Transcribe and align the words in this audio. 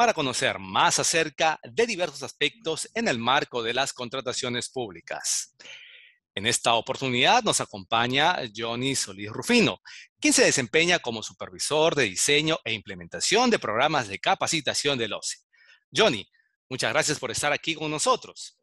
para 0.00 0.14
conocer 0.14 0.58
más 0.58 0.98
acerca 0.98 1.60
de 1.62 1.86
diversos 1.86 2.22
aspectos 2.22 2.88
en 2.94 3.06
el 3.06 3.18
marco 3.18 3.62
de 3.62 3.74
las 3.74 3.92
contrataciones 3.92 4.70
públicas. 4.70 5.54
En 6.34 6.46
esta 6.46 6.72
oportunidad 6.72 7.42
nos 7.42 7.60
acompaña 7.60 8.38
Johnny 8.56 8.96
Solís 8.96 9.30
Rufino, 9.30 9.82
quien 10.18 10.32
se 10.32 10.46
desempeña 10.46 11.00
como 11.00 11.22
supervisor 11.22 11.94
de 11.94 12.04
diseño 12.04 12.56
e 12.64 12.72
implementación 12.72 13.50
de 13.50 13.58
programas 13.58 14.08
de 14.08 14.18
capacitación 14.18 14.96
del 14.96 15.12
OCE. 15.12 15.36
Johnny, 15.94 16.26
muchas 16.70 16.94
gracias 16.94 17.18
por 17.18 17.30
estar 17.30 17.52
aquí 17.52 17.74
con 17.74 17.90
nosotros. 17.90 18.58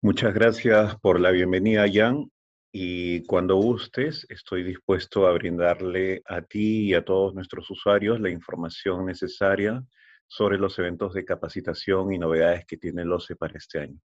Muchas 0.00 0.32
gracias 0.32 0.96
por 1.02 1.20
la 1.20 1.32
bienvenida, 1.32 1.84
Jan 1.92 2.30
y 2.72 3.22
cuando 3.26 3.56
gustes, 3.56 4.26
estoy 4.30 4.64
dispuesto 4.64 5.26
a 5.26 5.32
brindarle 5.32 6.22
a 6.24 6.40
ti 6.40 6.88
y 6.88 6.94
a 6.94 7.04
todos 7.04 7.34
nuestros 7.34 7.70
usuarios 7.70 8.18
la 8.18 8.30
información 8.30 9.04
necesaria 9.04 9.84
sobre 10.26 10.56
los 10.56 10.78
eventos 10.78 11.12
de 11.12 11.26
capacitación 11.26 12.14
y 12.14 12.18
novedades 12.18 12.64
que 12.64 12.78
tiene 12.78 13.02
el 13.02 13.12
OCE 13.12 13.36
para 13.36 13.58
este 13.58 13.80
año. 13.80 14.00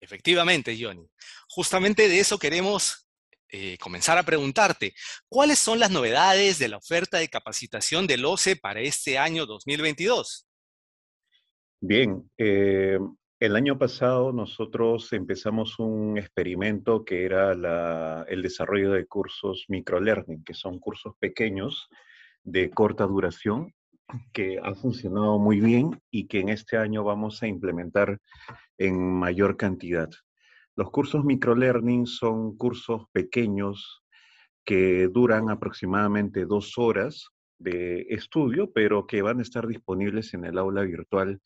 Efectivamente, 0.00 0.76
Johnny. 0.80 1.06
Justamente 1.48 2.08
de 2.08 2.18
eso 2.18 2.38
queremos 2.38 3.06
eh, 3.50 3.76
comenzar 3.76 4.16
a 4.16 4.22
preguntarte. 4.22 4.94
¿Cuáles 5.28 5.58
son 5.58 5.78
las 5.78 5.90
novedades 5.90 6.58
de 6.58 6.68
la 6.68 6.78
oferta 6.78 7.18
de 7.18 7.28
capacitación 7.28 8.06
del 8.06 8.24
OCE 8.24 8.56
para 8.56 8.80
este 8.80 9.18
año 9.18 9.44
2022? 9.44 10.48
Bien, 11.78 12.30
eh, 12.38 12.98
el 13.42 13.56
año 13.56 13.76
pasado 13.76 14.32
nosotros 14.32 15.12
empezamos 15.12 15.80
un 15.80 16.16
experimento 16.16 17.04
que 17.04 17.24
era 17.24 17.50
el 18.28 18.40
desarrollo 18.40 18.92
de 18.92 19.04
cursos 19.06 19.64
microlearning, 19.66 20.44
que 20.44 20.54
son 20.54 20.78
cursos 20.78 21.14
pequeños 21.18 21.88
de 22.44 22.70
corta 22.70 23.04
duración 23.04 23.74
que 24.32 24.60
han 24.62 24.76
funcionado 24.76 25.40
muy 25.40 25.58
bien 25.58 26.00
y 26.08 26.28
que 26.28 26.38
en 26.38 26.50
este 26.50 26.76
año 26.76 27.02
vamos 27.02 27.42
a 27.42 27.48
implementar 27.48 28.20
en 28.78 28.96
mayor 29.12 29.56
cantidad. 29.56 30.08
Los 30.76 30.92
cursos 30.92 31.24
microlearning 31.24 32.06
son 32.06 32.56
cursos 32.56 33.06
pequeños 33.10 34.04
que 34.64 35.08
duran 35.08 35.50
aproximadamente 35.50 36.46
dos 36.46 36.78
horas 36.78 37.30
de 37.58 38.06
estudio, 38.08 38.70
pero 38.72 39.04
que 39.08 39.20
van 39.20 39.40
a 39.40 39.42
estar 39.42 39.66
disponibles 39.66 40.32
en 40.32 40.44
el 40.44 40.58
aula 40.58 40.82
virtual 40.82 41.40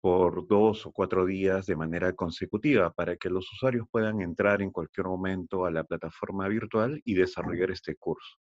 por 0.00 0.46
dos 0.46 0.86
o 0.86 0.92
cuatro 0.92 1.26
días 1.26 1.66
de 1.66 1.76
manera 1.76 2.12
consecutiva 2.14 2.92
para 2.92 3.16
que 3.16 3.28
los 3.28 3.52
usuarios 3.52 3.86
puedan 3.90 4.20
entrar 4.20 4.62
en 4.62 4.70
cualquier 4.70 5.06
momento 5.06 5.66
a 5.66 5.70
la 5.70 5.84
plataforma 5.84 6.48
virtual 6.48 7.00
y 7.04 7.14
desarrollar 7.14 7.70
este 7.70 7.96
curso. 7.96 8.38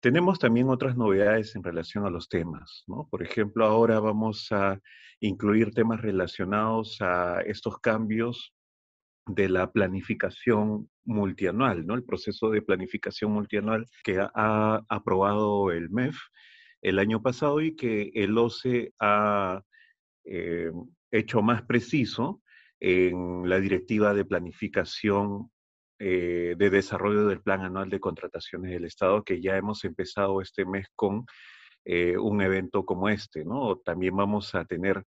Tenemos 0.00 0.38
también 0.38 0.68
otras 0.68 0.96
novedades 0.96 1.56
en 1.56 1.64
relación 1.64 2.06
a 2.06 2.10
los 2.10 2.28
temas, 2.28 2.84
¿no? 2.86 3.08
Por 3.10 3.22
ejemplo, 3.22 3.66
ahora 3.66 3.98
vamos 3.98 4.46
a 4.52 4.78
incluir 5.20 5.72
temas 5.72 6.00
relacionados 6.00 6.98
a 7.00 7.40
estos 7.40 7.78
cambios 7.78 8.54
de 9.26 9.48
la 9.48 9.70
planificación 9.70 10.88
multianual, 11.04 11.84
¿no? 11.84 11.94
El 11.94 12.04
proceso 12.04 12.48
de 12.50 12.62
planificación 12.62 13.32
multianual 13.32 13.86
que 14.04 14.18
ha 14.20 14.82
aprobado 14.88 15.72
el 15.72 15.90
MEF 15.90 16.16
el 16.80 17.00
año 17.00 17.20
pasado 17.20 17.60
y 17.60 17.74
que 17.74 18.12
el 18.14 18.38
OCE 18.38 18.92
ha 19.00 19.62
eh, 20.30 20.70
hecho 21.10 21.40
más 21.40 21.62
preciso 21.62 22.42
en 22.80 23.48
la 23.48 23.58
directiva 23.60 24.12
de 24.12 24.26
planificación 24.26 25.50
eh, 25.98 26.54
de 26.58 26.70
desarrollo 26.70 27.26
del 27.26 27.40
Plan 27.40 27.62
Anual 27.62 27.88
de 27.88 27.98
Contrataciones 27.98 28.70
del 28.70 28.84
Estado, 28.84 29.24
que 29.24 29.40
ya 29.40 29.56
hemos 29.56 29.84
empezado 29.84 30.42
este 30.42 30.66
mes 30.66 30.86
con 30.94 31.24
eh, 31.86 32.18
un 32.18 32.42
evento 32.42 32.84
como 32.84 33.08
este, 33.08 33.44
¿no? 33.44 33.78
También 33.78 34.14
vamos 34.14 34.54
a 34.54 34.64
tener 34.64 35.04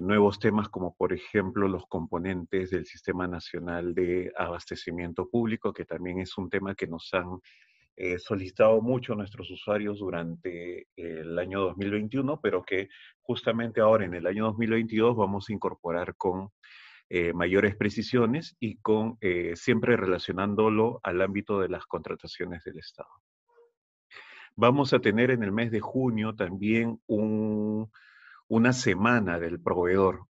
nuevos 0.00 0.38
temas 0.38 0.70
como, 0.70 0.96
por 0.96 1.12
ejemplo, 1.12 1.68
los 1.68 1.86
componentes 1.86 2.70
del 2.70 2.86
Sistema 2.86 3.28
Nacional 3.28 3.94
de 3.94 4.32
Abastecimiento 4.36 5.28
Público, 5.28 5.74
que 5.74 5.84
también 5.84 6.20
es 6.20 6.38
un 6.38 6.48
tema 6.48 6.74
que 6.74 6.86
nos 6.86 7.12
han 7.12 7.38
eh, 7.96 8.18
solicitado 8.18 8.80
mucho 8.80 9.12
a 9.12 9.16
nuestros 9.16 9.50
usuarios 9.50 9.98
durante 9.98 10.88
el 10.96 11.38
año 11.38 11.60
2021, 11.60 12.40
pero 12.40 12.62
que 12.62 12.88
justamente 13.20 13.80
ahora 13.80 14.04
en 14.04 14.14
el 14.14 14.26
año 14.26 14.44
2022 14.46 15.16
vamos 15.16 15.48
a 15.48 15.52
incorporar 15.52 16.16
con 16.16 16.50
eh, 17.14 17.34
mayores 17.34 17.76
precisiones 17.76 18.56
y 18.58 18.76
con 18.78 19.18
eh, 19.20 19.52
siempre 19.54 19.98
relacionándolo 19.98 20.98
al 21.02 21.20
ámbito 21.20 21.60
de 21.60 21.68
las 21.68 21.84
contrataciones 21.84 22.64
del 22.64 22.78
Estado. 22.78 23.10
Vamos 24.56 24.94
a 24.94 24.98
tener 24.98 25.30
en 25.30 25.42
el 25.42 25.52
mes 25.52 25.70
de 25.70 25.80
junio 25.80 26.34
también 26.34 27.02
una 27.06 28.72
semana 28.72 29.38
del 29.38 29.60
proveedor 29.60 30.26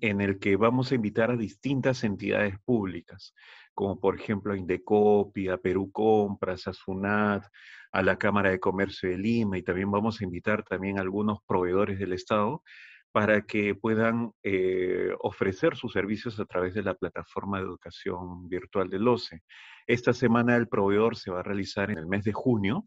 en 0.00 0.20
el 0.20 0.38
que 0.38 0.56
vamos 0.56 0.90
a 0.90 0.94
invitar 0.94 1.30
a 1.30 1.36
distintas 1.36 2.04
entidades 2.04 2.58
públicas 2.60 3.34
como 3.78 4.00
por 4.00 4.16
ejemplo 4.16 4.52
a 4.52 4.56
Indecopi, 4.56 5.46
a 5.46 5.56
Perú 5.56 5.92
Compras, 5.92 6.66
a 6.66 6.72
SUNAT, 6.72 7.44
a 7.92 8.02
la 8.02 8.18
Cámara 8.18 8.50
de 8.50 8.58
Comercio 8.58 9.08
de 9.08 9.16
Lima 9.16 9.56
y 9.56 9.62
también 9.62 9.88
vamos 9.88 10.20
a 10.20 10.24
invitar 10.24 10.64
también 10.64 10.98
a 10.98 11.02
algunos 11.02 11.38
proveedores 11.46 12.00
del 12.00 12.12
Estado 12.12 12.64
para 13.12 13.42
que 13.42 13.76
puedan 13.76 14.32
eh, 14.42 15.10
ofrecer 15.20 15.76
sus 15.76 15.92
servicios 15.92 16.40
a 16.40 16.44
través 16.44 16.74
de 16.74 16.82
la 16.82 16.94
plataforma 16.94 17.58
de 17.58 17.66
educación 17.66 18.48
virtual 18.48 18.90
del 18.90 19.06
OCE. 19.06 19.44
Esta 19.86 20.12
semana 20.12 20.56
el 20.56 20.66
proveedor 20.66 21.14
se 21.14 21.30
va 21.30 21.38
a 21.38 21.44
realizar 21.44 21.92
en 21.92 21.98
el 21.98 22.08
mes 22.08 22.24
de 22.24 22.32
junio 22.32 22.84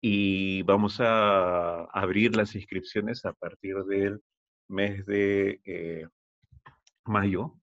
y 0.00 0.62
vamos 0.62 1.00
a 1.00 1.84
abrir 1.92 2.34
las 2.34 2.54
inscripciones 2.54 3.26
a 3.26 3.34
partir 3.34 3.76
del 3.84 4.22
mes 4.72 5.06
de 5.06 5.60
eh, 5.64 6.06
mayo 7.04 7.54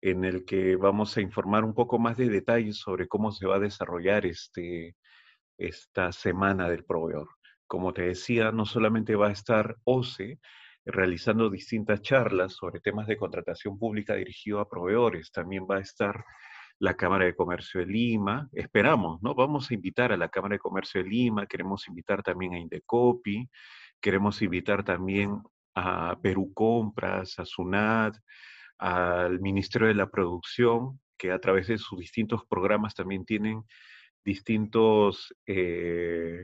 en 0.00 0.24
el 0.24 0.44
que 0.44 0.76
vamos 0.76 1.16
a 1.16 1.20
informar 1.20 1.64
un 1.64 1.74
poco 1.74 1.98
más 1.98 2.16
de 2.16 2.28
detalles 2.28 2.78
sobre 2.78 3.08
cómo 3.08 3.32
se 3.32 3.46
va 3.46 3.56
a 3.56 3.60
desarrollar 3.60 4.26
este, 4.26 4.96
esta 5.58 6.12
semana 6.12 6.68
del 6.68 6.84
proveedor. 6.84 7.28
Como 7.66 7.92
te 7.92 8.02
decía, 8.02 8.52
no 8.52 8.66
solamente 8.66 9.16
va 9.16 9.28
a 9.28 9.32
estar 9.32 9.76
OCE 9.84 10.38
realizando 10.84 11.50
distintas 11.50 12.00
charlas 12.02 12.54
sobre 12.54 12.80
temas 12.80 13.08
de 13.08 13.16
contratación 13.16 13.78
pública 13.78 14.14
dirigido 14.14 14.60
a 14.60 14.68
proveedores, 14.68 15.32
también 15.32 15.66
va 15.68 15.78
a 15.78 15.80
estar 15.80 16.24
la 16.78 16.94
Cámara 16.94 17.24
de 17.24 17.34
Comercio 17.34 17.80
de 17.80 17.86
Lima, 17.86 18.48
esperamos, 18.52 19.20
¿no? 19.22 19.34
Vamos 19.34 19.70
a 19.70 19.74
invitar 19.74 20.12
a 20.12 20.16
la 20.16 20.28
Cámara 20.28 20.54
de 20.54 20.58
Comercio 20.60 21.02
de 21.02 21.08
Lima, 21.08 21.46
queremos 21.46 21.88
invitar 21.88 22.22
también 22.22 22.54
a 22.54 22.58
Indecopi, 22.58 23.48
queremos 24.00 24.42
invitar 24.42 24.84
también 24.84 25.40
a 25.76 26.18
Perú 26.20 26.52
Compras, 26.54 27.38
a 27.38 27.44
SUNAT, 27.44 28.16
al 28.78 29.40
Ministerio 29.40 29.88
de 29.88 29.94
la 29.94 30.10
Producción, 30.10 31.00
que 31.18 31.30
a 31.30 31.38
través 31.38 31.68
de 31.68 31.78
sus 31.78 31.98
distintos 31.98 32.44
programas 32.48 32.94
también 32.94 33.24
tienen 33.24 33.62
distintos 34.24 35.34
eh, 35.46 36.42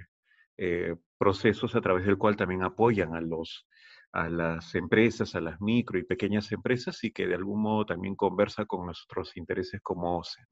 eh, 0.59 0.95
procesos 1.19 1.75
a 1.75 1.81
través 1.81 2.07
del 2.07 2.19
cual 2.19 2.37
también 2.37 2.63
apoyan 2.63 3.15
a, 3.15 3.21
los, 3.21 3.67
a 4.13 4.29
las 4.29 4.75
empresas, 4.75 5.35
a 5.35 5.41
las 5.41 5.61
micro 5.61 5.99
y 5.99 6.05
pequeñas 6.05 6.53
empresas 6.53 7.03
y 7.03 7.11
que 7.11 7.27
de 7.27 7.35
algún 7.35 7.63
modo 7.63 7.87
también 7.87 8.15
conversa 8.15 8.67
con 8.67 8.85
nuestros 8.85 9.37
intereses 9.37 9.81
como 9.83 10.19
OCE. 10.19 10.43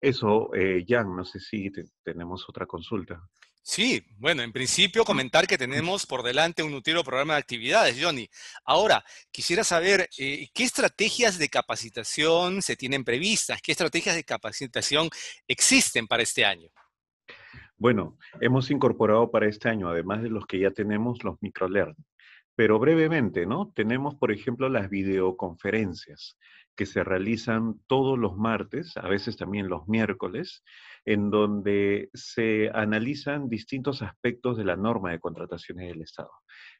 Eso, 0.00 0.52
eh, 0.54 0.84
Jan, 0.86 1.14
no 1.14 1.24
sé 1.24 1.38
si 1.38 1.70
tenemos 2.02 2.48
otra 2.48 2.66
consulta. 2.66 3.22
Sí, 3.62 4.02
bueno, 4.16 4.42
en 4.42 4.52
principio 4.52 5.04
comentar 5.04 5.46
que 5.46 5.58
tenemos 5.58 6.06
por 6.06 6.22
delante 6.22 6.62
un 6.62 6.72
nutrido 6.72 7.04
programa 7.04 7.34
de 7.34 7.40
actividades, 7.40 7.98
Johnny. 8.02 8.28
Ahora, 8.64 9.04
quisiera 9.30 9.64
saber 9.64 10.08
eh, 10.18 10.48
qué 10.54 10.64
estrategias 10.64 11.38
de 11.38 11.48
capacitación 11.50 12.62
se 12.62 12.76
tienen 12.76 13.04
previstas, 13.04 13.60
qué 13.62 13.72
estrategias 13.72 14.16
de 14.16 14.24
capacitación 14.24 15.10
existen 15.46 16.06
para 16.06 16.22
este 16.22 16.44
año. 16.44 16.68
Bueno, 17.76 18.18
hemos 18.40 18.70
incorporado 18.70 19.30
para 19.30 19.46
este 19.46 19.68
año, 19.68 19.88
además 19.88 20.22
de 20.22 20.30
los 20.30 20.46
que 20.46 20.58
ya 20.58 20.70
tenemos, 20.70 21.22
los 21.22 21.36
microlearning. 21.40 22.04
Pero 22.54 22.78
brevemente, 22.78 23.46
¿no? 23.46 23.72
Tenemos, 23.74 24.14
por 24.16 24.32
ejemplo, 24.32 24.68
las 24.68 24.90
videoconferencias 24.90 26.36
que 26.76 26.86
se 26.86 27.04
realizan 27.04 27.80
todos 27.86 28.18
los 28.18 28.36
martes, 28.36 28.96
a 28.96 29.08
veces 29.08 29.36
también 29.36 29.68
los 29.68 29.86
miércoles, 29.86 30.62
en 31.04 31.30
donde 31.30 32.10
se 32.14 32.70
analizan 32.74 33.48
distintos 33.48 34.02
aspectos 34.02 34.56
de 34.56 34.64
la 34.64 34.76
norma 34.76 35.10
de 35.10 35.20
contrataciones 35.20 35.88
del 35.88 36.02
Estado. 36.02 36.30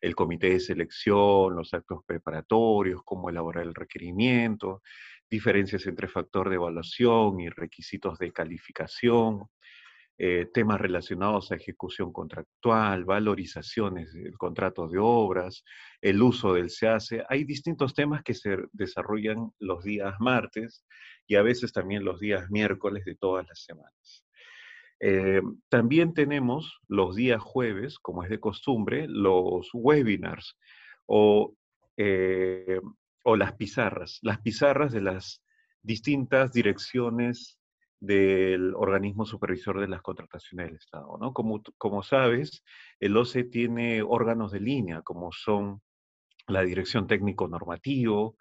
El 0.01 0.15
comité 0.15 0.51
de 0.51 0.61
selección, 0.61 1.55
los 1.57 1.73
actos 1.75 2.01
preparatorios, 2.07 3.03
cómo 3.05 3.31
elaborar 3.31 3.65
el 3.65 3.75
requerimiento, 3.75 4.83
diferencias 5.31 5.87
entre 5.87 6.09
factor 6.09 6.49
de 6.49 6.57
evaluación 6.57 7.41
y 7.41 7.49
requisitos 7.49 8.19
de 8.19 8.33
calificación, 8.33 9.45
eh, 10.23 10.51
temas 10.53 10.79
relacionados 10.79 11.51
a 11.51 11.55
ejecución 11.55 12.13
contractual, 12.13 13.07
valorizaciones 13.07 14.13
del 14.13 14.37
contrato 14.37 14.87
de 14.87 14.99
obras, 14.99 15.65
el 16.03 16.21
uso 16.21 16.53
del 16.53 16.69
SEACE. 16.69 17.25
Hay 17.31 17.45
distintos 17.45 17.95
temas 17.95 18.23
que 18.23 18.35
se 18.35 18.59
desarrollan 18.73 19.51
los 19.59 19.83
días 19.83 20.15
martes 20.21 20.85
y 21.27 21.37
a 21.37 21.43
veces 21.43 21.73
también 21.73 22.05
los 22.05 22.21
días 22.21 22.51
miércoles 22.51 23.07
de 23.07 23.15
todas 23.15 23.49
las 23.49 23.65
semanas. 23.65 24.27
Eh, 25.01 25.41
también 25.71 26.13
tenemos 26.13 26.81
los 26.87 27.17
días 27.17 27.41
jueves, 27.41 27.99
como 27.99 28.23
es 28.23 28.29
de 28.29 28.41
costumbre, 28.41 29.07
los 29.09 29.71
webinars 29.73 30.59
o, 31.07 31.55
eh, 31.97 32.79
o 33.25 33.37
las 33.37 33.55
pizarras, 33.55 34.19
las 34.21 34.39
pizarras 34.43 34.93
de 34.93 35.01
las 35.01 35.43
distintas 35.83 36.53
direcciones 36.53 37.59
del 38.01 38.75
organismo 38.75 39.27
supervisor 39.27 39.79
de 39.79 39.89
las 39.89 40.01
contrataciones 40.03 40.67
del 40.67 40.77
Estado. 40.77 41.19
¿no? 41.21 41.33
Como, 41.33 41.63
como 41.77 42.03
sabes, 42.03 42.65
el 42.99 43.17
OCE 43.17 43.45
tiene 43.45 44.03
órganos 44.03 44.53
de 44.53 44.61
línea, 44.61 45.03
como 45.03 45.31
son 45.33 45.83
la 46.49 46.63
Dirección 46.63 47.07
Técnico 47.07 47.47
Normativo, 47.47 48.37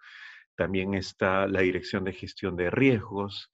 también 0.56 0.94
está 0.94 1.46
la 1.46 1.60
Dirección 1.60 2.04
de 2.04 2.12
Gestión 2.12 2.56
de 2.56 2.70
Riesgos, 2.70 3.50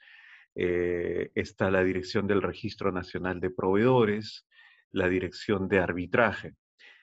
eh, 0.55 1.31
está 1.35 1.71
la 1.71 1.83
Dirección 1.83 2.27
del 2.27 2.41
Registro 2.41 2.93
Nacional 2.93 3.41
de 3.41 3.51
Proveedores, 3.51 4.47
la 4.93 5.09
Dirección 5.09 5.69
de 5.69 5.81
Arbitraje. 5.81 6.55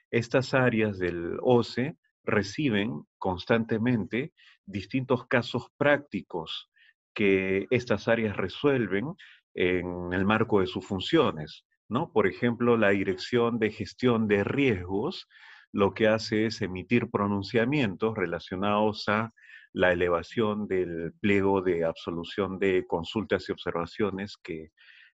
Estas 0.09 0.53
áreas 0.53 0.97
del 0.97 1.38
OCE 1.41 1.97
reciben 2.23 3.03
constantemente 3.17 4.33
distintos 4.65 5.27
casos 5.27 5.67
prácticos 5.77 6.69
que 7.13 7.68
estas 7.69 8.07
áreas 8.07 8.38
resuelven 8.38 9.13
en 9.54 10.13
el 10.13 10.25
marco 10.25 10.62
de 10.62 10.68
sus 10.68 10.86
funciones. 10.86 11.65
¿no? 11.89 12.12
Por 12.12 12.27
ejemplo, 12.27 12.77
la 12.77 12.89
Dirección 12.89 13.60
de 13.60 13.71
Gestión 13.71 14.27
de 14.27 14.44
Riesgos 14.44 15.27
lo 15.74 15.94
que 15.94 16.07
hace 16.07 16.45
es 16.45 16.62
emitir 16.62 17.10
pronunciamientos 17.10 18.15
relacionados 18.15 19.10
a 19.10 19.33
la 19.74 19.92
elevación 19.92 20.68
del 20.68 21.13
pliego 21.19 21.62
de 21.62 21.83
absolución 21.83 22.60
de 22.60 22.86
consultas 22.88 23.50
y 23.50 23.51
observaciones 23.51 24.38
que 24.38 24.69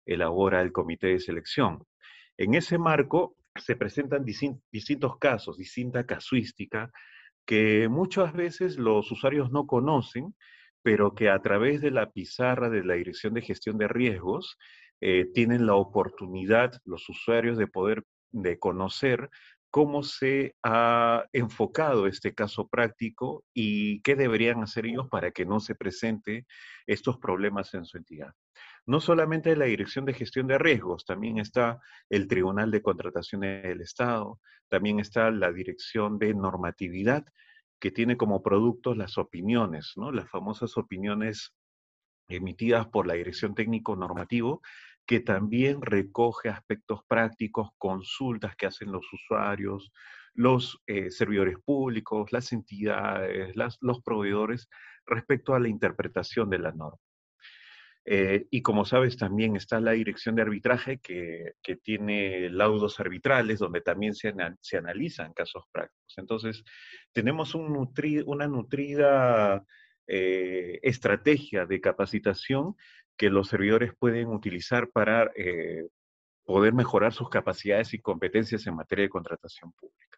elabora 0.05 0.61
el 0.61 0.73
comité 0.73 1.07
de 1.07 1.19
selección. 1.21 1.85
En 2.37 2.55
ese 2.55 2.77
marco 2.77 3.37
se 3.55 3.77
presentan 3.77 4.25
distintos 4.25 5.17
casos, 5.17 5.57
distinta 5.57 6.05
casuística, 6.05 6.91
que 7.45 7.87
muchas 7.89 8.33
veces 8.33 8.77
los 8.77 9.09
usuarios 9.11 9.51
no 9.51 9.65
conocen 9.65 10.35
pero 10.81 11.13
que 11.13 11.29
a 11.29 11.39
través 11.41 11.81
de 11.81 11.91
la 11.91 12.11
pizarra 12.11 12.69
de 12.69 12.83
la 12.83 12.95
Dirección 12.95 13.33
de 13.33 13.41
Gestión 13.41 13.77
de 13.77 13.87
Riesgos 13.87 14.57
eh, 15.01 15.25
tienen 15.33 15.65
la 15.65 15.75
oportunidad 15.75 16.73
los 16.85 17.07
usuarios 17.09 17.57
de 17.57 17.67
poder 17.67 18.03
de 18.31 18.59
conocer 18.59 19.29
cómo 19.71 20.03
se 20.03 20.55
ha 20.63 21.25
enfocado 21.31 22.07
este 22.07 22.33
caso 22.33 22.67
práctico 22.67 23.43
y 23.53 24.01
qué 24.01 24.15
deberían 24.15 24.63
hacer 24.63 24.87
ellos 24.87 25.07
para 25.09 25.31
que 25.31 25.45
no 25.45 25.59
se 25.59 25.75
presente 25.75 26.45
estos 26.87 27.17
problemas 27.19 27.73
en 27.75 27.85
su 27.85 27.97
entidad. 27.97 28.33
No 28.85 28.99
solamente 28.99 29.55
la 29.55 29.65
Dirección 29.65 30.05
de 30.05 30.13
Gestión 30.13 30.47
de 30.47 30.57
Riesgos, 30.57 31.05
también 31.05 31.37
está 31.37 31.79
el 32.09 32.27
Tribunal 32.27 32.71
de 32.71 32.81
Contrataciones 32.81 33.61
del 33.63 33.81
Estado, 33.81 34.39
también 34.67 34.99
está 34.99 35.29
la 35.29 35.51
Dirección 35.51 36.17
de 36.17 36.33
Normatividad, 36.33 37.25
que 37.79 37.91
tiene 37.91 38.17
como 38.17 38.43
productos 38.43 38.97
las 38.97 39.17
opiniones, 39.17 39.93
¿no? 39.95 40.11
Las 40.11 40.29
famosas 40.29 40.77
opiniones 40.77 41.53
emitidas 42.27 42.87
por 42.87 43.07
la 43.07 43.15
Dirección 43.15 43.55
Técnico 43.55 43.95
Normativo, 43.95 44.61
que 45.05 45.19
también 45.19 45.81
recoge 45.81 46.49
aspectos 46.49 46.99
prácticos, 47.07 47.69
consultas 47.77 48.55
que 48.55 48.67
hacen 48.67 48.91
los 48.91 49.11
usuarios, 49.11 49.91
los 50.33 50.79
eh, 50.85 51.09
servidores 51.09 51.57
públicos, 51.65 52.31
las 52.31 52.53
entidades, 52.53 53.55
los 53.81 54.01
proveedores 54.03 54.69
respecto 55.05 55.55
a 55.55 55.59
la 55.59 55.67
interpretación 55.67 56.49
de 56.49 56.59
la 56.59 56.71
norma. 56.71 56.99
Eh, 58.11 58.47
y 58.49 58.63
como 58.63 58.85
sabes, 58.85 59.17
también 59.17 59.55
está 59.55 59.79
la 59.79 59.91
dirección 59.91 60.33
de 60.33 60.41
arbitraje 60.41 60.97
que, 60.97 61.53
tiene 61.83 62.49
laudos 62.49 62.99
arbitrales 62.99 63.59
donde 63.59 63.81
también 63.81 64.15
se, 64.15 64.33
analizan 64.75 65.31
casos 65.33 65.65
prácticos. 65.71 66.17
Entonces, 66.17 66.63
tenemos 67.13 67.53
una 67.53 68.47
nutrida 68.47 69.63
eh, 70.07 70.79
estrategia 70.81 71.67
de 71.67 71.81
capacitación 71.81 72.75
que 73.15 73.29
los 73.29 73.47
servidores 73.47 73.91
pueden 73.99 74.29
utilizar 74.29 74.89
para 74.89 75.29
eh, 75.35 75.85
poder 76.45 76.73
mejorar 76.73 77.13
sus 77.13 77.29
capacidades 77.29 77.93
y 77.93 77.99
competencias 77.99 78.65
en 78.65 78.75
materia 78.75 79.03
de 79.03 79.09
contratación 79.09 79.71
pública. 79.73 80.17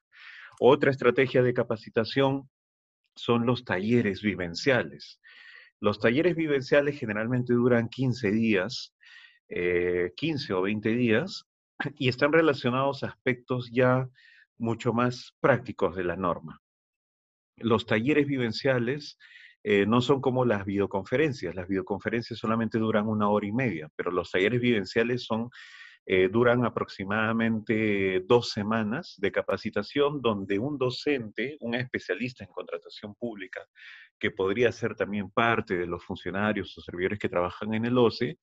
Otra 0.61 0.91
estrategia 0.91 1.43
de 1.43 1.53
capacitación 1.53 2.49
son 3.17 3.45
los 3.45 3.65
talleres 3.65 4.21
vivenciales. 4.21 5.19
Los 5.81 5.99
talleres 5.99 6.35
vivenciales 6.35 6.99
generalmente 6.99 7.53
duran 7.53 7.89
15 7.89 8.31
días, 8.31 8.93
15 9.49 10.53
eh, 10.53 10.55
o 10.55 10.61
20 10.61 10.89
días, 10.89 11.45
y 11.97 12.07
están 12.07 12.31
relacionados 12.31 13.03
a 13.03 13.07
aspectos 13.07 13.69
ya 13.73 14.07
mucho 14.59 14.93
más 14.93 15.35
prácticos 15.41 15.95
de 15.95 16.03
la 16.03 16.15
norma. 16.15 16.61
Los 17.57 17.87
talleres 17.87 18.27
vivenciales 18.27 19.17
eh, 19.63 19.85
no 19.87 20.01
son 20.01 20.21
como 20.21 20.45
las 20.45 20.65
videoconferencias. 20.65 21.55
Las 21.55 21.67
videoconferencias 21.67 22.39
solamente 22.39 22.77
duran 22.77 23.07
una 23.07 23.29
hora 23.29 23.47
y 23.47 23.51
media, 23.51 23.89
pero 23.95 24.11
los 24.11 24.29
talleres 24.29 24.61
vivenciales 24.61 25.25
son, 25.25 25.49
eh, 26.05 26.29
duran 26.29 26.65
aproximadamente 26.65 28.21
dos 28.27 28.49
semanas 28.49 29.15
de 29.17 29.31
capacitación 29.31 30.21
donde 30.21 30.57
un 30.59 30.77
docente, 30.77 31.57
un 31.61 31.75
especialista 31.75 32.43
en 32.43 32.51
contratación 32.51 33.15
pública, 33.15 33.61
que 34.19 34.31
podría 34.31 34.71
ser 34.71 34.95
también 34.95 35.29
parte 35.29 35.77
de 35.77 35.87
los 35.87 36.03
funcionarios 36.03 36.77
o 36.77 36.81
servidores 36.81 37.19
que 37.19 37.29
trabajan 37.29 37.73
en 37.73 37.85
el 37.85 37.97
OCE, 37.97 38.37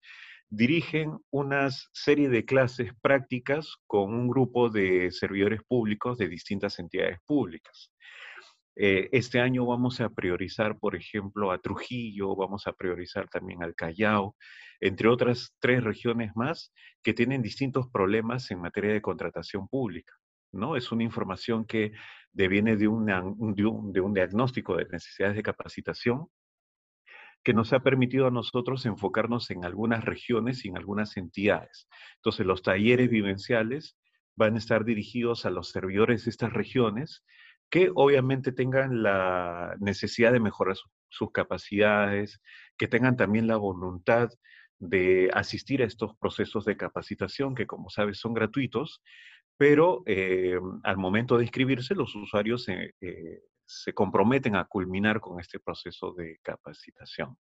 dirigen 0.51 1.19
una 1.31 1.69
serie 1.93 2.29
de 2.29 2.45
clases 2.45 2.93
prácticas 3.03 3.77
con 3.87 4.15
un 4.15 4.29
grupo 4.29 4.71
de 4.71 5.11
servidores 5.11 5.61
públicos 5.67 6.17
de 6.19 6.29
distintas 6.29 6.79
entidades 6.79 7.19
públicas. 7.27 7.93
Eh, 8.81 9.09
este 9.11 9.41
año 9.41 9.67
vamos 9.67 10.01
a 10.01 10.09
priorizar, 10.09 10.79
por 10.79 10.95
ejemplo, 10.95 11.51
a 11.51 11.59
Trujillo, 11.59 12.37
vamos 12.37 12.69
a 12.69 12.73
priorizar 12.73 13.29
también 13.29 13.65
al 13.65 13.75
Callao, 13.75 14.37
entre 14.79 15.09
otras 15.09 15.53
tres 15.59 15.83
regiones 15.83 16.31
más 16.37 16.73
que 17.03 17.13
tienen 17.13 17.43
distintos 17.43 17.89
problemas 17.89 18.53
en 18.53 18.61
materia 18.61 18.93
de 18.93 19.03
contratación 19.03 19.67
pública. 19.67 20.15
¿no? 20.53 20.77
Es 20.77 20.93
una 20.93 21.03
información 21.03 21.65
que 21.65 21.91
deviene 22.33 22.77
de, 22.77 22.87
de, 22.87 22.87
un, 23.67 24.15
diagnóstico 24.15 24.77
de 24.77 24.87
necesidades 24.87 25.35
de 25.35 25.43
capacitación 25.43 26.29
que 27.43 27.55
nos 27.55 27.73
ha 27.73 27.81
permitido 27.81 28.29
a 28.29 28.31
nosotros 28.31 28.87
enfocarnos 28.87 29.51
en 29.51 29.65
algunas 29.65 30.05
regiones 30.05 30.65
y 30.65 30.69
en 30.69 30.77
algunas 30.77 31.17
entidades. 31.17 31.89
Entonces, 32.19 32.47
los 32.47 32.63
talleres 32.63 33.11
vivenciales 33.11 33.97
van 34.37 34.55
a 34.55 34.59
estar 34.59 34.85
dirigidos 34.85 35.47
a 35.47 35.51
los 35.51 35.71
servidores 35.71 36.25
de 36.25 36.31
estas 36.31 36.53
regiones 36.53 37.25
que 37.71 37.91
obviamente 37.95 38.53
tengan 38.53 39.03
la 39.03 39.77
necesidad 39.81 40.33
de 40.33 40.41
mejorar 40.41 40.77
sus 41.09 41.33
capacidades, 41.33 42.41
que 42.77 42.89
tengan 42.89 43.17
también 43.17 43.47
la 43.47 43.57
voluntad 43.57 44.31
de 44.79 45.31
asistir 45.35 45.83
a 45.83 45.87
estos 45.87 46.17
procesos 46.19 46.65
de 46.65 46.77
capacitación 46.77 47.55
que, 47.55 47.67
como 47.67 47.91
sabes, 47.91 48.19
son 48.19 48.33
gratuitos, 48.33 49.03
pero 49.57 50.03
eh, 50.07 50.59
al 50.85 50.97
momento 50.97 51.37
de 51.37 51.45
inscribirse 51.45 51.95
los 51.95 52.15
usuarios 52.15 52.69
eh, 52.69 52.93
se 53.67 53.93
comprometen 53.93 54.57
a 54.57 54.65
culminar 54.65 55.21
con 55.21 55.41
este 55.41 55.59
proceso 55.59 56.13
de 56.13 56.39
capacitación. 56.43 57.37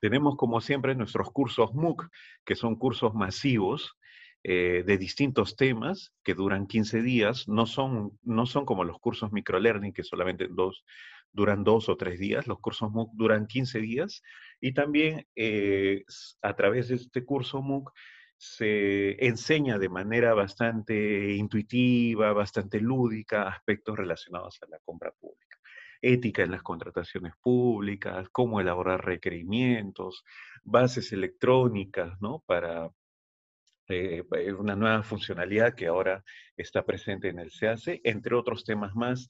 Tenemos, 0.00 0.36
como 0.36 0.60
siempre, 0.60 0.94
nuestros 0.94 1.30
cursos 1.30 1.74
MOOC, 1.74 2.08
que 2.44 2.54
son 2.54 2.76
cursos 2.76 3.14
masivos 3.14 3.96
eh, 4.44 4.84
de 4.86 4.98
distintos 4.98 5.56
temas 5.56 6.12
que 6.22 6.34
duran 6.34 6.66
15 6.66 7.02
días. 7.02 7.48
No 7.48 7.66
son, 7.66 8.18
no 8.22 8.46
son 8.46 8.64
como 8.64 8.84
los 8.84 8.98
cursos 8.98 9.32
microlearning, 9.32 9.92
que 9.92 10.04
solamente 10.04 10.48
dos, 10.48 10.84
duran 11.32 11.64
dos 11.64 11.88
o 11.88 11.96
tres 11.96 12.18
días. 12.18 12.46
Los 12.46 12.60
cursos 12.60 12.90
MOOC 12.90 13.12
duran 13.14 13.46
15 13.46 13.80
días. 13.80 14.22
Y 14.60 14.72
también 14.72 15.26
a 16.42 16.56
través 16.56 16.88
de 16.88 16.96
este 16.96 17.24
curso 17.24 17.62
MOOC 17.62 17.92
se 18.38 19.26
enseña 19.26 19.78
de 19.78 19.88
manera 19.88 20.32
bastante 20.32 21.34
intuitiva, 21.34 22.32
bastante 22.32 22.80
lúdica, 22.80 23.48
aspectos 23.48 23.98
relacionados 23.98 24.58
a 24.62 24.68
la 24.70 24.78
compra 24.78 25.10
pública. 25.10 25.58
Ética 26.00 26.44
en 26.44 26.52
las 26.52 26.62
contrataciones 26.62 27.32
públicas, 27.42 28.28
cómo 28.30 28.60
elaborar 28.60 29.04
requerimientos, 29.04 30.24
bases 30.62 31.12
electrónicas, 31.12 32.20
¿no? 32.20 32.44
Para 32.46 32.88
eh, 33.88 34.22
una 34.58 34.76
nueva 34.76 35.02
funcionalidad 35.02 35.74
que 35.74 35.86
ahora 35.86 36.22
está 36.56 36.84
presente 36.84 37.28
en 37.28 37.38
el 37.38 37.50
CAC, 37.50 38.00
entre 38.04 38.34
otros 38.34 38.64
temas 38.64 38.94
más 38.94 39.28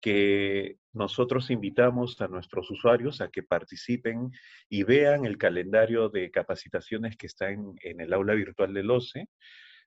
que 0.00 0.78
nosotros 0.92 1.50
invitamos 1.50 2.20
a 2.20 2.28
nuestros 2.28 2.70
usuarios 2.70 3.20
a 3.20 3.28
que 3.28 3.42
participen 3.42 4.30
y 4.68 4.82
vean 4.82 5.26
el 5.26 5.38
calendario 5.38 6.08
de 6.08 6.30
capacitaciones 6.30 7.16
que 7.16 7.26
está 7.26 7.50
en, 7.50 7.76
el 7.82 8.12
aula 8.12 8.34
virtual 8.34 8.74
del 8.74 8.90
OCE 8.90 9.28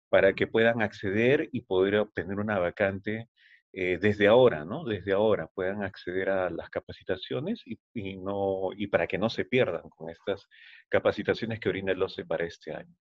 para 0.09 0.33
que 0.33 0.47
puedan 0.47 0.81
acceder 0.81 1.49
y 1.51 1.61
poder 1.61 1.95
obtener 1.97 2.39
una 2.39 2.59
vacante 2.59 3.29
eh, 3.73 3.97
desde 3.99 4.27
ahora, 4.27 4.65
¿no? 4.65 4.85
Desde 4.85 5.13
ahora 5.13 5.47
puedan 5.47 5.81
acceder 5.83 6.29
a 6.29 6.49
las 6.51 6.69
capacitaciones 6.69 7.63
y, 7.65 8.17
no, 8.17 8.69
y 8.77 8.87
para 8.87 9.07
que 9.07 9.17
no 9.17 9.29
se 9.29 9.45
pierdan 9.45 9.89
con 9.89 10.11
estas 10.11 10.47
capacitaciones 10.89 11.59
que 11.59 11.69
brinda 11.69 11.91
el 11.91 12.03
OCE 12.03 12.25
para 12.25 12.45
este 12.45 12.73
año. 12.73 12.95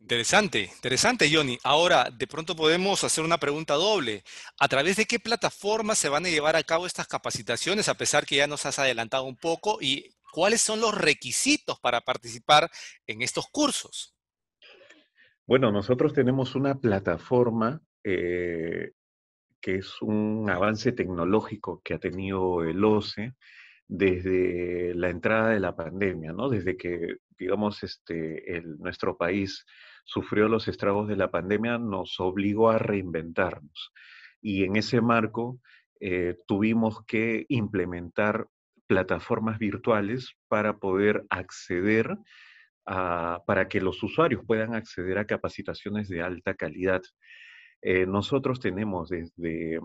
Interesante, 0.00 0.70
interesante, 0.74 1.30
Johnny. 1.32 1.58
Ahora, 1.62 2.08
de 2.10 2.26
pronto 2.26 2.56
podemos 2.56 3.04
hacer 3.04 3.22
una 3.22 3.38
pregunta 3.38 3.74
doble. 3.74 4.24
¿A 4.58 4.66
través 4.66 4.96
de 4.96 5.04
qué 5.04 5.20
plataformas 5.20 5.98
se 5.98 6.08
van 6.08 6.24
a 6.24 6.30
llevar 6.30 6.56
a 6.56 6.62
cabo 6.62 6.86
estas 6.86 7.06
capacitaciones, 7.06 7.88
a 7.88 7.94
pesar 7.94 8.24
que 8.24 8.36
ya 8.36 8.46
nos 8.46 8.64
has 8.64 8.78
adelantado 8.78 9.24
un 9.24 9.36
poco? 9.36 9.78
¿Y 9.80 10.10
cuáles 10.32 10.62
son 10.62 10.80
los 10.80 10.96
requisitos 10.96 11.78
para 11.80 12.00
participar 12.00 12.70
en 13.06 13.20
estos 13.20 13.46
cursos? 13.52 14.16
Bueno, 15.46 15.70
nosotros 15.70 16.14
tenemos 16.14 16.54
una 16.54 16.76
plataforma 16.76 17.80
eh, 18.02 18.92
que 19.60 19.76
es 19.76 20.00
un 20.00 20.48
avance 20.48 20.92
tecnológico 20.92 21.82
que 21.84 21.94
ha 21.94 21.98
tenido 21.98 22.64
el 22.64 22.82
OCE 22.82 23.34
desde 23.86 24.94
la 24.94 25.10
entrada 25.10 25.50
de 25.50 25.60
la 25.60 25.76
pandemia, 25.76 26.32
¿no? 26.32 26.48
Desde 26.48 26.76
que, 26.76 27.16
digamos, 27.36 27.82
este, 27.82 28.56
el, 28.56 28.78
nuestro 28.78 29.16
país 29.16 29.66
sufrió 30.10 30.48
los 30.48 30.66
estragos 30.66 31.06
de 31.06 31.14
la 31.14 31.30
pandemia, 31.30 31.78
nos 31.78 32.18
obligó 32.18 32.68
a 32.70 32.78
reinventarnos. 32.78 33.92
Y 34.42 34.64
en 34.64 34.74
ese 34.74 35.00
marco 35.00 35.60
eh, 36.00 36.36
tuvimos 36.48 37.04
que 37.06 37.46
implementar 37.48 38.48
plataformas 38.88 39.60
virtuales 39.60 40.34
para 40.48 40.78
poder 40.78 41.24
acceder 41.30 42.18
a, 42.86 43.44
para 43.46 43.68
que 43.68 43.80
los 43.80 44.02
usuarios 44.02 44.42
puedan 44.44 44.74
acceder 44.74 45.16
a 45.16 45.26
capacitaciones 45.26 46.08
de 46.08 46.22
alta 46.22 46.54
calidad. 46.54 47.02
Eh, 47.80 48.04
nosotros 48.04 48.58
tenemos 48.58 49.10
desde, 49.10 49.76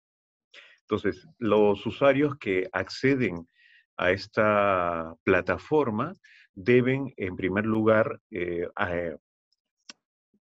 Entonces, 0.80 1.28
los 1.38 1.84
usuarios 1.84 2.38
que 2.38 2.66
acceden 2.72 3.46
a 3.98 4.10
esta 4.10 5.14
plataforma 5.22 6.14
deben, 6.54 7.12
en 7.18 7.36
primer 7.36 7.66
lugar, 7.66 8.22
eh, 8.30 8.66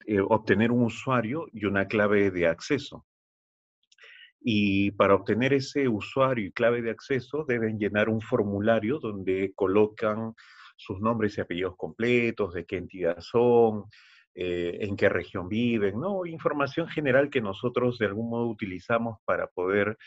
eh, 0.06 0.20
obtener 0.20 0.70
un 0.70 0.84
usuario 0.84 1.48
y 1.52 1.64
una 1.64 1.88
clave 1.88 2.30
de 2.30 2.46
acceso. 2.46 3.04
Y 4.40 4.92
para 4.92 5.14
obtener 5.14 5.52
ese 5.52 5.88
usuario 5.88 6.46
y 6.46 6.52
clave 6.52 6.82
de 6.82 6.90
acceso 6.90 7.44
deben 7.46 7.78
llenar 7.78 8.08
un 8.08 8.20
formulario 8.20 8.98
donde 8.98 9.52
colocan 9.54 10.34
sus 10.76 11.00
nombres 11.00 11.36
y 11.36 11.40
apellidos 11.40 11.76
completos, 11.76 12.54
de 12.54 12.64
qué 12.64 12.76
entidad 12.76 13.18
son, 13.20 13.84
eh, 14.34 14.78
en 14.82 14.96
qué 14.96 15.08
región 15.08 15.48
viven, 15.48 15.98
¿no? 15.98 16.24
Información 16.24 16.86
general 16.88 17.28
que 17.28 17.40
nosotros 17.40 17.98
de 17.98 18.06
algún 18.06 18.30
modo 18.30 18.46
utilizamos 18.46 19.18
para 19.24 19.48
poder 19.48 19.98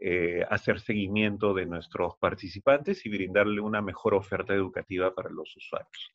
eh, 0.00 0.44
hacer 0.50 0.80
seguimiento 0.80 1.54
de 1.54 1.66
nuestros 1.66 2.16
participantes 2.18 3.06
y 3.06 3.08
brindarle 3.08 3.60
una 3.60 3.80
mejor 3.80 4.14
oferta 4.14 4.52
educativa 4.52 5.14
para 5.14 5.30
los 5.30 5.56
usuarios. 5.56 6.12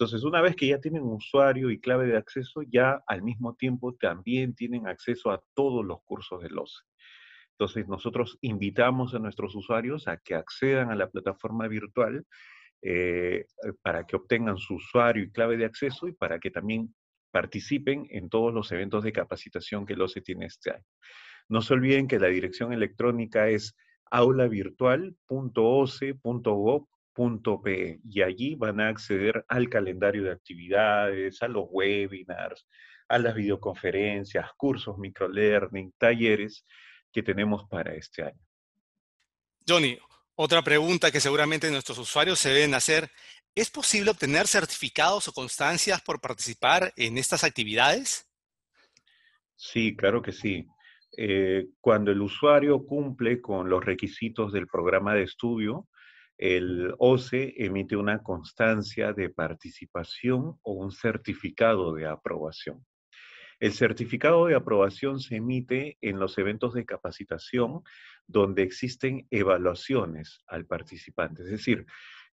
Entonces, 0.00 0.24
una 0.24 0.40
vez 0.40 0.56
que 0.56 0.66
ya 0.66 0.80
tienen 0.80 1.02
usuario 1.02 1.70
y 1.70 1.78
clave 1.78 2.06
de 2.06 2.16
acceso, 2.16 2.62
ya 2.62 3.02
al 3.06 3.22
mismo 3.22 3.54
tiempo 3.54 3.94
también 3.96 4.54
tienen 4.54 4.86
acceso 4.86 5.30
a 5.30 5.42
todos 5.52 5.84
los 5.84 6.02
cursos 6.04 6.42
del 6.42 6.58
OCE. 6.58 6.84
Entonces, 7.50 7.86
nosotros 7.86 8.38
invitamos 8.40 9.14
a 9.14 9.18
nuestros 9.18 9.54
usuarios 9.54 10.08
a 10.08 10.16
que 10.16 10.34
accedan 10.34 10.90
a 10.90 10.94
la 10.94 11.10
plataforma 11.10 11.68
virtual 11.68 12.24
eh, 12.80 13.44
para 13.82 14.06
que 14.06 14.16
obtengan 14.16 14.56
su 14.56 14.76
usuario 14.76 15.22
y 15.22 15.30
clave 15.30 15.58
de 15.58 15.66
acceso 15.66 16.08
y 16.08 16.12
para 16.12 16.38
que 16.38 16.50
también 16.50 16.94
participen 17.30 18.06
en 18.08 18.30
todos 18.30 18.54
los 18.54 18.72
eventos 18.72 19.04
de 19.04 19.12
capacitación 19.12 19.84
que 19.84 19.92
el 19.92 20.06
tiene 20.24 20.46
este 20.46 20.70
año. 20.70 20.86
No 21.50 21.60
se 21.60 21.74
olviden 21.74 22.08
que 22.08 22.18
la 22.18 22.28
dirección 22.28 22.72
electrónica 22.72 23.50
es 23.50 23.76
aulavirtual.oce.gov.pe 27.16 28.00
y 28.08 28.22
allí 28.22 28.54
van 28.54 28.80
a 28.80 28.88
acceder 28.88 29.44
al 29.48 29.68
calendario 29.68 30.24
de 30.24 30.32
actividades, 30.32 31.42
a 31.42 31.48
los 31.48 31.66
webinars, 31.70 32.66
a 33.08 33.18
las 33.18 33.34
videoconferencias, 33.34 34.50
cursos 34.56 34.98
microlearning, 34.98 35.92
talleres 35.98 36.64
que 37.12 37.22
tenemos 37.22 37.64
para 37.68 37.94
este 37.94 38.22
año. 38.24 38.40
Johnny, 39.66 39.98
otra 40.36 40.62
pregunta 40.62 41.10
que 41.10 41.20
seguramente 41.20 41.70
nuestros 41.70 41.98
usuarios 41.98 42.38
se 42.38 42.50
deben 42.50 42.74
hacer. 42.74 43.10
¿Es 43.54 43.70
posible 43.70 44.12
obtener 44.12 44.46
certificados 44.46 45.26
o 45.28 45.32
constancias 45.32 46.00
por 46.02 46.20
participar 46.20 46.92
en 46.96 47.18
estas 47.18 47.42
actividades? 47.42 48.26
Sí, 49.56 49.96
claro 49.96 50.22
que 50.22 50.32
sí. 50.32 50.66
Eh, 51.16 51.66
cuando 51.80 52.12
el 52.12 52.22
usuario 52.22 52.86
cumple 52.86 53.40
con 53.40 53.68
los 53.68 53.84
requisitos 53.84 54.52
del 54.52 54.68
programa 54.68 55.14
de 55.14 55.24
estudio, 55.24 55.88
el 56.40 56.94
OCE 56.96 57.52
emite 57.58 57.96
una 57.96 58.22
constancia 58.22 59.12
de 59.12 59.28
participación 59.28 60.58
o 60.62 60.72
un 60.72 60.90
certificado 60.90 61.92
de 61.92 62.06
aprobación. 62.06 62.82
El 63.58 63.72
certificado 63.72 64.46
de 64.46 64.54
aprobación 64.54 65.20
se 65.20 65.36
emite 65.36 65.98
en 66.00 66.18
los 66.18 66.38
eventos 66.38 66.72
de 66.72 66.86
capacitación 66.86 67.82
donde 68.26 68.62
existen 68.62 69.26
evaluaciones 69.30 70.42
al 70.46 70.64
participante. 70.64 71.42
Es 71.42 71.50
decir, 71.50 71.84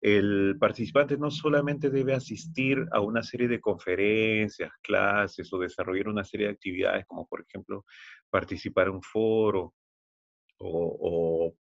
el 0.00 0.56
participante 0.60 1.18
no 1.18 1.32
solamente 1.32 1.90
debe 1.90 2.14
asistir 2.14 2.86
a 2.92 3.00
una 3.00 3.24
serie 3.24 3.48
de 3.48 3.60
conferencias, 3.60 4.70
clases 4.82 5.52
o 5.52 5.58
desarrollar 5.58 6.06
una 6.06 6.22
serie 6.22 6.46
de 6.46 6.52
actividades 6.52 7.06
como 7.06 7.26
por 7.26 7.40
ejemplo 7.40 7.84
participar 8.30 8.86
en 8.86 8.94
un 8.94 9.02
foro 9.02 9.74
o, 10.58 11.52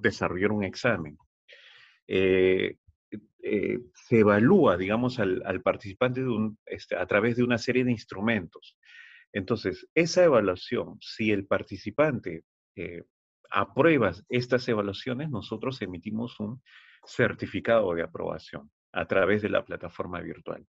desarrollar 0.00 0.50
un 0.50 0.64
examen. 0.64 1.16
Eh, 2.08 2.76
eh, 3.42 3.78
se 3.94 4.20
evalúa, 4.20 4.76
digamos, 4.76 5.20
al, 5.20 5.62
participante 5.62 6.24
este, 6.66 6.96
a 6.96 7.06
través 7.06 7.36
de 7.36 7.44
una 7.44 7.58
serie 7.58 7.84
de 7.84 7.92
instrumentos. 7.92 8.76
Entonces, 9.32 9.86
esa 9.94 10.24
evaluación, 10.24 10.98
si 11.00 11.30
el 11.30 11.46
participante 11.46 12.44
eh, 12.74 13.04
aprueba 13.50 14.12
estas 14.28 14.68
evaluaciones, 14.68 15.30
nosotros 15.30 15.80
emitimos 15.82 16.40
un 16.40 16.60
certificado 17.04 17.94
de 17.94 18.02
aprobación 18.02 18.70
a 18.92 19.06
través 19.06 19.42
de 19.42 19.50
la 19.50 19.64
plataforma 19.64 20.20
virtual. 20.20 20.66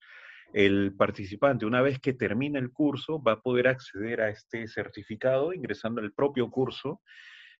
El 0.52 0.94
participante, 0.96 1.66
una 1.66 1.80
vez 1.80 2.00
que 2.00 2.12
termina 2.12 2.58
el 2.58 2.70
curso, 2.70 3.22
va 3.22 3.32
a 3.32 3.40
poder 3.40 3.68
acceder 3.68 4.20
a 4.20 4.30
este 4.30 4.68
certificado 4.68 5.52
ingresando 5.52 6.00
al 6.00 6.12
propio 6.12 6.50
curso 6.50 7.00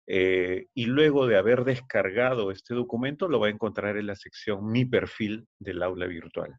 eh, 0.07 0.67
y 0.73 0.85
luego 0.85 1.27
de 1.27 1.37
haber 1.37 1.63
descargado 1.63 2.51
este 2.51 2.73
documento 2.73 3.27
lo 3.27 3.39
va 3.39 3.47
a 3.47 3.51
encontrar 3.51 3.97
en 3.97 4.07
la 4.07 4.15
sección 4.15 4.71
Mi 4.71 4.85
perfil 4.85 5.47
del 5.59 5.83
aula 5.83 6.07
virtual. 6.07 6.57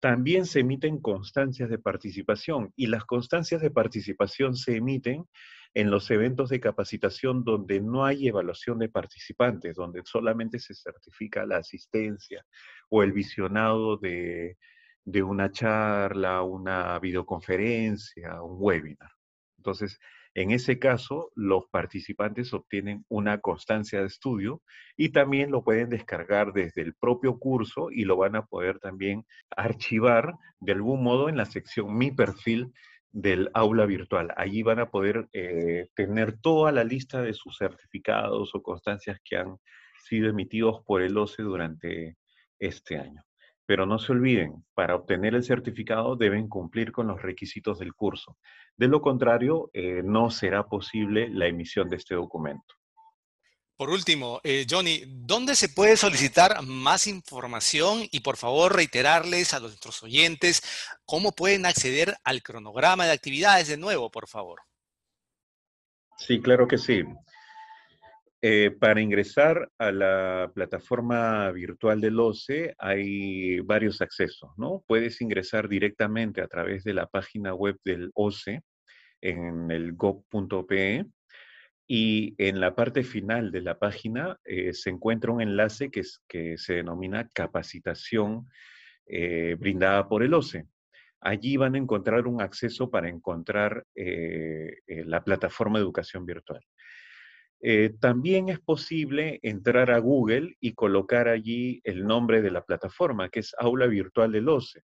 También 0.00 0.46
se 0.46 0.60
emiten 0.60 1.00
constancias 1.00 1.70
de 1.70 1.78
participación 1.78 2.72
y 2.76 2.86
las 2.86 3.04
constancias 3.04 3.60
de 3.60 3.70
participación 3.70 4.54
se 4.54 4.76
emiten 4.76 5.24
en 5.76 5.90
los 5.90 6.10
eventos 6.10 6.48
de 6.48 6.60
capacitación 6.60 7.44
donde 7.44 7.80
no 7.80 8.04
hay 8.04 8.28
evaluación 8.28 8.78
de 8.78 8.88
participantes, 8.88 9.76
donde 9.76 10.00
solamente 10.04 10.58
se 10.58 10.74
certifica 10.74 11.44
la 11.44 11.58
asistencia 11.58 12.46
o 12.88 13.02
el 13.02 13.12
visionado 13.12 13.98
de, 13.98 14.56
una 15.22 15.50
charla, 15.50 16.42
una 16.42 16.98
videoconferencia, 16.98 18.42
un 18.42 18.56
webinar. 18.58 19.10
Entonces, 19.58 19.98
En 20.36 20.50
ese 20.50 20.78
caso, 20.78 21.32
los 21.34 21.64
participantes 21.70 22.52
obtienen 22.52 23.06
una 23.08 23.40
constancia 23.40 24.00
de 24.00 24.06
estudio 24.06 24.60
y 24.94 25.08
también 25.08 25.50
lo 25.50 25.64
pueden 25.64 25.88
descargar 25.88 26.52
desde 26.52 26.82
el 26.82 26.92
propio 26.94 27.38
curso 27.38 27.90
y 27.90 28.04
lo 28.04 28.18
van 28.18 28.36
a 28.36 28.44
poder 28.44 28.78
también 28.78 29.24
archivar 29.56 30.34
de 30.60 30.72
algún 30.72 31.02
modo 31.02 31.30
en 31.30 31.38
la 31.38 31.46
sección 31.46 31.96
Mi 31.96 32.10
perfil 32.10 32.74
del 33.10 33.48
aula 33.54 33.86
virtual. 33.86 34.30
Allí 34.36 34.62
van 34.62 34.78
a 34.78 34.90
poder 34.90 35.26
eh, 35.32 35.88
tener 35.94 36.38
toda 36.38 36.70
la 36.70 36.84
lista 36.84 37.22
de 37.22 37.32
sus 37.32 37.56
certificados 37.56 38.54
o 38.54 38.62
constancias 38.62 39.18
que 39.24 39.38
han 39.38 39.56
sido 40.04 40.28
emitidos 40.28 40.82
por 40.84 41.00
el 41.00 41.16
OCE 41.16 41.44
durante 41.44 42.18
este 42.58 42.98
año. 42.98 43.25
Pero 43.66 43.84
no 43.84 43.98
se 43.98 44.12
olviden, 44.12 44.64
para 44.74 44.94
obtener 44.94 45.34
el 45.34 45.42
certificado 45.42 46.16
deben 46.16 46.48
cumplir 46.48 46.92
con 46.92 47.08
los 47.08 47.20
requisitos 47.20 47.78
del 47.78 47.94
curso. 47.94 48.38
De 48.76 48.88
lo 48.88 49.00
contrario, 49.00 49.70
eh, 49.72 50.02
no 50.04 50.30
será 50.30 50.66
posible 50.66 51.28
la 51.28 51.46
emisión 51.46 51.88
de 51.88 51.96
este 51.96 52.14
documento. 52.14 52.74
Por 53.76 53.90
último, 53.90 54.40
eh, 54.42 54.66
Johnny, 54.68 55.02
¿dónde 55.06 55.54
se 55.54 55.68
puede 55.68 55.98
solicitar 55.98 56.62
más 56.62 57.06
información? 57.06 58.08
Y 58.10 58.20
por 58.20 58.38
favor, 58.38 58.74
reiterarles 58.74 59.52
a 59.52 59.60
nuestros 59.60 60.02
oyentes 60.02 60.62
cómo 61.04 61.32
pueden 61.32 61.66
acceder 61.66 62.16
al 62.24 62.42
cronograma 62.42 63.04
de 63.04 63.12
actividades 63.12 63.68
de 63.68 63.76
nuevo, 63.76 64.10
por 64.10 64.28
favor. 64.28 64.60
Sí, 66.16 66.40
claro 66.40 66.66
que 66.66 66.78
sí. 66.78 67.02
Eh, 68.48 68.70
para 68.70 69.00
ingresar 69.00 69.72
a 69.76 69.90
la 69.90 70.52
plataforma 70.54 71.50
virtual 71.50 72.00
del 72.00 72.20
OCE 72.20 72.76
hay 72.78 73.58
varios 73.58 74.00
accesos, 74.00 74.52
¿no? 74.56 74.84
Puedes 74.86 75.20
ingresar 75.20 75.68
directamente 75.68 76.40
a 76.42 76.46
través 76.46 76.84
de 76.84 76.94
la 76.94 77.06
página 77.08 77.54
web 77.54 77.76
del 77.84 78.12
OCE 78.14 78.62
en 79.20 79.72
el 79.72 79.94
gov.pe 79.94 81.06
y 81.88 82.36
en 82.38 82.60
la 82.60 82.76
parte 82.76 83.02
final 83.02 83.50
de 83.50 83.62
la 83.62 83.80
página 83.80 84.38
eh, 84.44 84.72
se 84.74 84.90
encuentra 84.90 85.32
un 85.32 85.40
enlace 85.42 85.90
que, 85.90 86.04
se 86.56 86.74
denomina 86.74 87.28
capacitación 87.34 88.48
eh, 89.08 89.56
brindada 89.58 90.08
por 90.08 90.22
el 90.22 90.32
OCE. 90.34 90.68
Allí 91.20 91.56
van 91.56 91.74
a 91.74 91.78
encontrar 91.78 92.28
un 92.28 92.40
acceso 92.40 92.92
para 92.92 93.08
encontrar 93.08 93.84
la 94.86 95.24
plataforma 95.24 95.80
de 95.80 95.82
educación 95.82 96.24
virtual. 96.24 96.60
Eh, 97.68 97.94
también 97.98 98.48
es 98.48 98.60
posible 98.60 99.40
entrar 99.42 99.90
a 99.90 99.98
Google 99.98 100.56
y 100.60 100.74
colocar 100.74 101.26
allí 101.26 101.80
el 101.82 102.06
nombre 102.06 102.40
de 102.40 102.52
la 102.52 102.64
plataforma, 102.64 103.28
que 103.28 103.40
es 103.40 103.56
Aula 103.58 103.88
Virtual 103.88 104.30
del 104.30 104.48
OCE. 104.48 104.84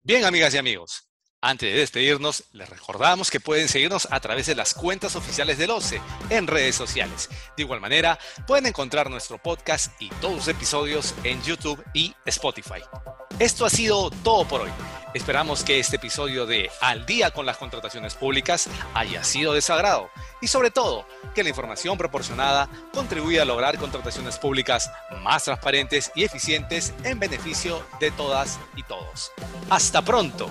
Bien, 0.02 0.24
amigas 0.24 0.54
y 0.54 0.58
amigos. 0.58 1.09
Antes 1.42 1.72
de 1.72 1.79
despedirnos, 1.79 2.44
les 2.53 2.68
recordamos 2.68 3.31
que 3.31 3.40
pueden 3.40 3.68
seguirnos 3.68 4.07
a 4.11 4.20
través 4.20 4.44
de 4.44 4.55
las 4.55 4.74
cuentas 4.74 5.16
oficiales 5.16 5.57
del 5.57 5.70
OCE 5.70 6.03
en 6.29 6.46
redes 6.46 6.74
sociales. 6.74 7.31
De 7.57 7.62
igual 7.62 7.81
manera, 7.81 8.18
pueden 8.46 8.66
encontrar 8.66 9.09
nuestro 9.09 9.38
podcast 9.38 9.90
y 10.03 10.11
todos 10.20 10.35
los 10.35 10.48
episodios 10.48 11.14
en 11.24 11.42
YouTube 11.42 11.83
y 11.94 12.14
Spotify. 12.26 12.83
Esto 13.38 13.64
ha 13.64 13.70
sido 13.70 14.11
todo 14.22 14.46
por 14.46 14.61
hoy. 14.61 14.70
Esperamos 15.14 15.64
que 15.64 15.79
este 15.79 15.96
episodio 15.96 16.44
de 16.44 16.70
Al 16.83 17.07
día 17.07 17.31
con 17.31 17.46
las 17.46 17.57
contrataciones 17.57 18.14
públicas 18.14 18.68
haya 18.92 19.24
sido 19.24 19.55
de 19.55 19.62
sagrado 19.62 20.11
y 20.42 20.46
sobre 20.46 20.70
todo 20.70 21.07
que 21.35 21.42
la 21.42 21.48
información 21.48 21.96
proporcionada 21.96 22.68
contribuya 22.92 23.42
a 23.42 23.46
lograr 23.46 23.79
contrataciones 23.79 24.38
públicas 24.38 24.90
más 25.22 25.44
transparentes 25.44 26.12
y 26.14 26.24
eficientes 26.24 26.92
en 27.03 27.18
beneficio 27.18 27.83
de 27.98 28.11
todas 28.11 28.61
y 28.76 28.83
todos. 28.83 29.33
Hasta 29.70 30.03
pronto. 30.03 30.50